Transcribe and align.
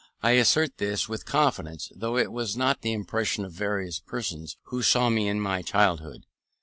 I 0.23 0.31
assert 0.31 0.79
this 0.79 1.07
with 1.07 1.27
confidence, 1.27 1.91
though 1.95 2.17
it 2.17 2.31
was 2.31 2.57
not 2.57 2.81
the 2.81 2.91
impression 2.91 3.45
of 3.45 3.51
various 3.51 3.99
persons 3.99 4.57
who 4.63 4.81
saw 4.81 5.11
me 5.11 5.27
in 5.27 5.39
my 5.39 5.61
childhood. 5.61 6.25